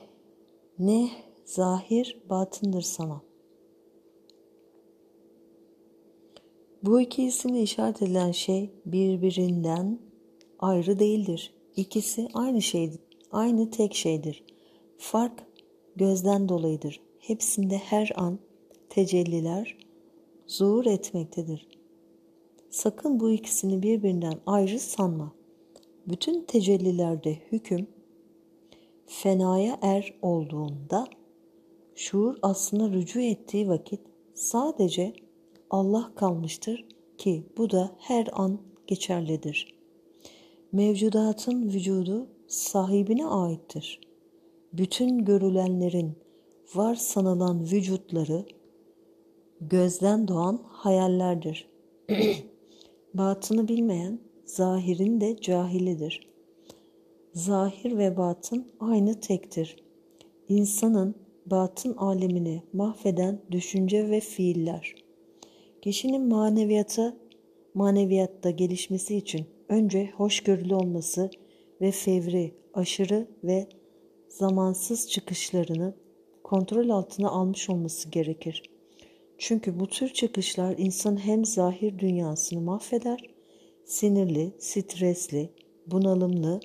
ne 0.79 1.09
zahir 1.45 2.21
batındır 2.29 2.81
sana. 2.81 3.21
Bu 6.83 7.01
iki 7.01 7.23
isimle 7.23 7.61
işaret 7.61 8.01
edilen 8.01 8.31
şey 8.31 8.69
birbirinden 8.85 9.99
ayrı 10.59 10.99
değildir. 10.99 11.53
İkisi 11.75 12.27
aynı 12.33 12.61
şeydir, 12.61 12.99
aynı 13.31 13.69
tek 13.71 13.95
şeydir. 13.95 14.43
Fark 14.97 15.47
gözden 15.95 16.49
dolayıdır. 16.49 17.01
Hepsinde 17.19 17.77
her 17.77 18.11
an 18.15 18.39
tecelliler 18.89 19.77
zuhur 20.47 20.85
etmektedir. 20.85 21.67
Sakın 22.69 23.19
bu 23.19 23.31
ikisini 23.31 23.83
birbirinden 23.83 24.39
ayrı 24.45 24.79
sanma. 24.79 25.33
Bütün 26.07 26.43
tecellilerde 26.43 27.39
hüküm 27.51 27.87
fenaya 29.05 29.79
er 29.81 30.13
olduğunda 30.21 31.07
şuur 31.95 32.37
aslında 32.41 32.89
rücu 32.89 33.19
ettiği 33.19 33.67
vakit 33.67 34.01
sadece 34.33 35.13
Allah 35.69 36.11
kalmıştır 36.15 36.85
ki 37.17 37.43
bu 37.57 37.71
da 37.71 37.95
her 37.99 38.27
an 38.33 38.59
geçerlidir.'' 38.87 39.84
Mevcudatın 40.75 41.69
vücudu 41.69 42.27
sahibine 42.47 43.25
aittir. 43.25 44.01
Bütün 44.73 45.25
görülenlerin 45.25 46.11
var 46.75 46.95
sanılan 46.95 47.63
vücutları 47.71 48.45
gözden 49.61 50.27
doğan 50.27 50.61
hayallerdir. 50.67 51.67
Batını 53.13 53.67
bilmeyen 53.67 54.19
zahirin 54.45 55.21
de 55.21 55.41
cahilidir. 55.41 56.27
Zahir 57.33 57.97
ve 57.97 58.17
batın 58.17 58.67
aynı 58.79 59.19
tektir. 59.19 59.75
İnsanın 60.49 61.15
batın 61.45 61.93
alemini 61.97 62.63
mahveden 62.73 63.41
düşünce 63.51 64.09
ve 64.09 64.19
fiiller. 64.19 64.95
Kişinin 65.81 66.27
maneviyata, 66.27 67.17
maneviyatta 67.73 68.49
gelişmesi 68.49 69.15
için 69.15 69.54
önce 69.69 70.11
hoşgörülü 70.11 70.75
olması 70.75 71.29
ve 71.81 71.91
fevri, 71.91 72.55
aşırı 72.73 73.27
ve 73.43 73.67
zamansız 74.29 75.09
çıkışlarını 75.09 75.93
kontrol 76.43 76.89
altına 76.89 77.29
almış 77.29 77.69
olması 77.69 78.09
gerekir. 78.09 78.63
Çünkü 79.37 79.79
bu 79.79 79.87
tür 79.87 80.09
çıkışlar 80.09 80.75
insan 80.77 81.25
hem 81.25 81.45
zahir 81.45 81.99
dünyasını 81.99 82.61
mahveder, 82.61 83.29
sinirli, 83.85 84.51
stresli, 84.59 85.49
bunalımlı 85.87 86.59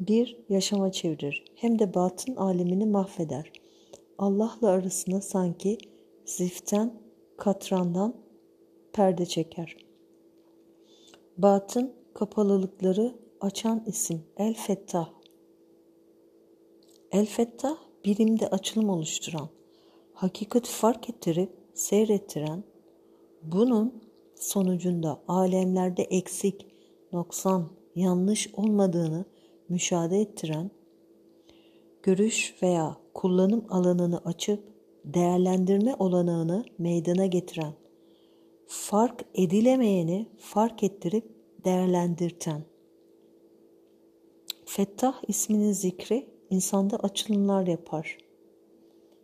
bir 0.00 0.36
yaşama 0.48 0.92
çevirir. 0.92 1.44
Hem 1.54 1.78
de 1.78 1.94
batın 1.94 2.36
alemini 2.36 2.86
mahveder. 2.86 3.52
Allah'la 4.18 4.68
arasına 4.68 5.20
sanki 5.20 5.78
ziften, 6.24 6.94
katrandan 7.36 8.14
perde 8.92 9.26
çeker. 9.26 9.83
Batın 11.38 11.92
kapalılıkları 12.14 13.14
açan 13.40 13.82
isim 13.86 14.22
El 14.36 14.54
Fettah. 14.54 15.08
El 17.12 17.26
Fettah 17.26 17.76
birimde 18.04 18.48
açılım 18.48 18.88
oluşturan, 18.88 19.48
hakikat 20.12 20.66
fark 20.66 21.10
ettirip 21.10 21.50
seyrettiren, 21.74 22.64
bunun 23.42 24.02
sonucunda 24.34 25.20
alemlerde 25.28 26.02
eksik, 26.02 26.66
noksan, 27.12 27.68
yanlış 27.94 28.50
olmadığını 28.56 29.24
müşahede 29.68 30.20
ettiren, 30.20 30.70
görüş 32.02 32.54
veya 32.62 32.96
kullanım 33.14 33.64
alanını 33.68 34.18
açıp 34.24 34.64
değerlendirme 35.04 35.94
olanağını 35.98 36.64
meydana 36.78 37.26
getiren, 37.26 37.72
fark 38.66 39.24
edilemeyeni 39.34 40.26
fark 40.38 40.82
ettirip 40.82 41.24
değerlendirten. 41.64 42.64
Fettah 44.64 45.22
isminin 45.28 45.72
zikri 45.72 46.26
insanda 46.50 46.96
açılımlar 46.96 47.66
yapar. 47.66 48.18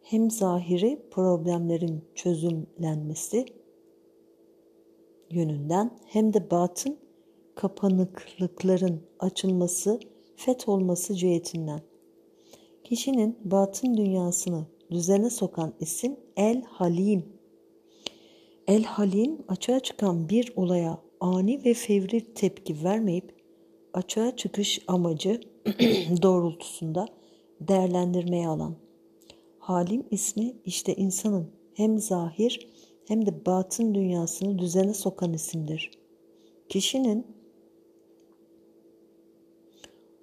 Hem 0.03 0.31
zahiri 0.31 1.03
problemlerin 1.11 2.05
çözümlenmesi 2.15 3.47
yönünden 5.31 5.99
hem 6.07 6.33
de 6.33 6.51
batın 6.51 6.99
kapanıklıkların 7.55 9.03
açılması, 9.19 10.01
fet 10.37 10.69
olması 10.69 11.17
cihetinden. 11.17 11.81
Kişinin 12.85 13.39
batın 13.45 13.97
dünyasını 13.97 14.67
düzene 14.91 15.31
sokan 15.31 15.75
isim 15.81 16.17
El 16.37 16.63
Halim. 16.63 17.40
El 18.71 18.85
Halim 18.85 19.39
açığa 19.49 19.81
çıkan 19.81 20.29
bir 20.29 20.53
olaya 20.57 20.99
ani 21.21 21.65
ve 21.65 21.75
fevri 21.75 22.35
tepki 22.35 22.85
vermeyip 22.85 23.35
açığa 23.95 24.37
çıkış 24.37 24.81
amacı 24.87 25.41
doğrultusunda 26.23 27.07
değerlendirmeye 27.61 28.49
alan. 28.49 28.75
Halim 29.59 30.05
ismi 30.11 30.55
işte 30.65 30.95
insanın 30.95 31.51
hem 31.75 31.99
zahir 31.99 32.69
hem 33.09 33.27
de 33.27 33.47
batın 33.47 33.95
dünyasını 33.95 34.59
düzene 34.59 34.95
sokan 34.95 35.33
isimdir. 35.33 35.91
Kişinin 36.69 37.27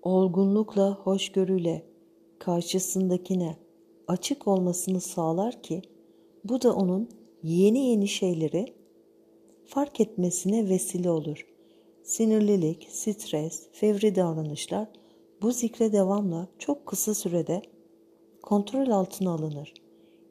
olgunlukla, 0.02 0.92
hoşgörüyle 1.04 1.86
karşısındakine 2.40 3.58
açık 4.08 4.48
olmasını 4.48 5.02
sağlar 5.02 5.64
ki 5.64 5.82
bu 6.44 6.62
da 6.62 6.76
onun 6.76 7.10
yeni 7.48 7.90
yeni 7.90 8.08
şeyleri 8.08 8.74
fark 9.66 10.00
etmesine 10.00 10.70
vesile 10.70 11.10
olur. 11.10 11.46
Sinirlilik, 12.04 12.88
stres, 12.92 13.68
fevri 13.72 14.16
davranışlar 14.16 14.88
bu 15.42 15.52
zikre 15.52 15.94
devamla 15.94 16.48
çok 16.60 16.86
kısa 16.86 17.14
sürede 17.14 17.62
kontrol 18.42 18.90
altına 18.90 19.32
alınır. 19.32 19.74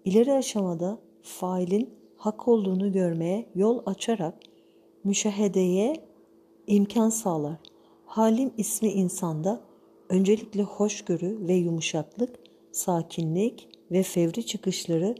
İleri 0.04 0.32
aşamada 0.32 0.98
failin 1.22 1.90
hak 2.16 2.48
olduğunu 2.48 2.92
görmeye 2.92 3.46
yol 3.54 3.82
açarak 3.86 4.34
müşahedeye 5.04 5.96
imkan 6.66 7.10
sağlar. 7.10 7.56
Halim 8.06 8.52
ismi 8.56 8.88
insanda 8.88 9.60
öncelikle 10.08 10.62
hoşgörü 10.62 11.48
ve 11.48 11.54
yumuşaklık, 11.54 12.38
sakinlik 12.72 13.68
ve 13.90 14.02
fevri 14.02 14.46
çıkışları 14.46 15.14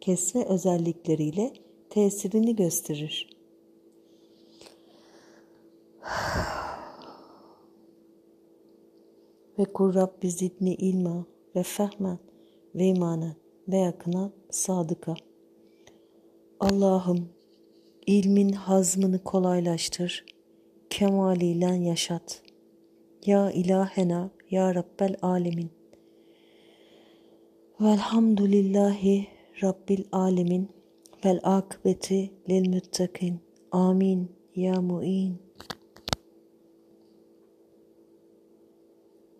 kesme 0.00 0.44
özellikleriyle 0.44 1.52
tesirini 1.90 2.56
gösterir. 2.56 3.38
ve 9.58 9.64
kur 9.64 9.94
Rabbi 9.94 10.30
zidni 10.30 10.74
ilma 10.74 11.26
ve 11.56 11.62
fehmen 11.62 12.18
ve 12.74 12.86
imanen 12.86 13.34
ve 13.68 13.76
yakına 13.76 14.30
sadıka. 14.50 15.14
Allah'ım 16.60 17.28
ilmin 18.06 18.52
hazmını 18.52 19.24
kolaylaştır, 19.24 20.24
kemaliyle 20.90 21.74
yaşat. 21.74 22.42
Ya 23.26 23.50
ilahena, 23.50 24.30
ya 24.50 24.74
Rabbel 24.74 25.16
alemin. 25.22 25.70
Velhamdülillahi 27.80 29.37
Rabbil 29.62 30.04
alemin 30.12 30.64
vel 31.22 31.40
akbeti 31.42 32.20
lil 32.48 32.64
muttakin. 32.72 33.34
Amin 33.72 34.20
ya 34.54 34.74
mu'in. 34.88 35.47